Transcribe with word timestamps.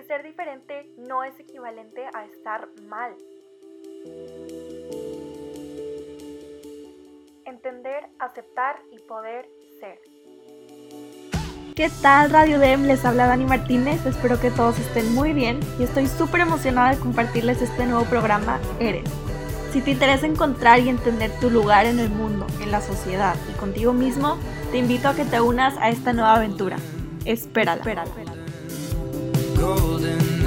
que 0.00 0.06
ser 0.06 0.22
diferente 0.22 0.86
no 0.96 1.24
es 1.24 1.38
equivalente 1.38 2.06
a 2.14 2.24
estar 2.24 2.68
mal. 2.88 3.14
Entender, 7.44 8.06
aceptar 8.18 8.80
y 8.92 8.98
poder 9.00 9.46
ser. 9.78 9.98
¿Qué 11.74 11.90
tal 12.02 12.30
Radio 12.30 12.58
Dem? 12.58 12.84
Les 12.84 13.04
habla 13.04 13.26
Dani 13.26 13.44
Martínez, 13.44 14.04
espero 14.06 14.40
que 14.40 14.50
todos 14.50 14.78
estén 14.78 15.14
muy 15.14 15.32
bien 15.32 15.60
y 15.78 15.82
estoy 15.82 16.06
súper 16.06 16.42
emocionada 16.42 16.94
de 16.94 17.00
compartirles 17.00 17.60
este 17.60 17.84
nuevo 17.84 18.04
programa 18.04 18.58
Eres. 18.78 19.08
Si 19.72 19.82
te 19.82 19.90
interesa 19.92 20.26
encontrar 20.26 20.80
y 20.80 20.88
entender 20.88 21.30
tu 21.40 21.50
lugar 21.50 21.86
en 21.86 21.98
el 21.98 22.10
mundo, 22.10 22.46
en 22.62 22.70
la 22.70 22.80
sociedad 22.80 23.36
y 23.50 23.52
contigo 23.58 23.92
mismo, 23.92 24.38
te 24.70 24.78
invito 24.78 25.08
a 25.08 25.14
que 25.14 25.24
te 25.24 25.40
unas 25.40 25.76
a 25.78 25.90
esta 25.90 26.12
nueva 26.12 26.36
aventura. 26.36 26.76
Espérala. 27.24 27.78
Espérala. 27.78 28.39
golden 29.60 30.39